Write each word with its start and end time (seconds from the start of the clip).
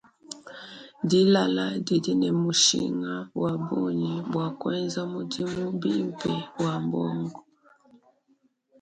Dilala 1.09 1.65
didi 1.85 2.13
ne 2.21 2.29
mushinga 2.41 3.15
wa 3.41 3.51
bungi 3.65 4.13
bua 4.31 4.47
kuenza 4.59 5.01
mudimu 5.13 5.63
bimpe 5.81 6.33
wa 6.63 6.73
buongo. 6.89 7.39